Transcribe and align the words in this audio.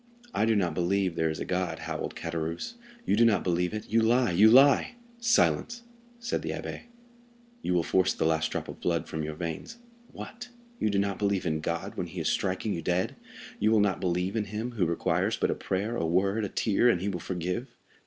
"I 0.33 0.45
do 0.45 0.55
not 0.55 0.73
believe 0.73 1.13
there 1.15 1.29
is 1.29 1.39
a 1.39 1.45
God," 1.45 1.77
howled 1.77 2.15
Caderousse; 2.15 2.73
"you 3.05 3.15
do 3.15 3.23
not 3.23 3.43
believe 3.43 3.71
it; 3.71 3.87
you 3.87 4.01
lie—you 4.01 4.49
lie!" 4.49 4.95
"Silence," 5.19 5.83
said 6.17 6.41
the 6.41 6.49
abbé; 6.49 6.85
"you 7.61 7.75
will 7.75 7.83
force 7.83 8.11
the 8.11 8.25
last 8.25 8.49
drop 8.51 8.67
of 8.67 8.79
blood 8.81 9.07
from 9.07 9.21
your 9.21 9.35
veins. 9.35 9.77
What! 10.11 10.49
you 10.79 10.89
do 10.89 10.97
not 10.97 11.19
believe 11.19 11.45
in 11.45 11.59
God 11.59 11.97
when 11.97 12.07
he 12.07 12.19
is 12.19 12.29
striking 12.29 12.73
you 12.73 12.81
dead? 12.81 13.15
you 13.59 13.71
will 13.71 13.79
not 13.79 14.01
believe 14.01 14.35
in 14.35 14.45
him, 14.45 14.71
who 14.71 14.87
requires 14.87 15.37
but 15.37 15.51
a 15.51 15.53
prayer, 15.53 15.95
a 15.95 16.03
word, 16.07 16.45
a 16.45 16.49
tear, 16.49 16.89
and 16.89 16.99
he 16.99 17.07
will 17.07 17.19
forgive? 17.19 17.67